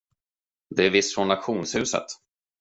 [0.75, 2.05] Det är visst från auktionshuset.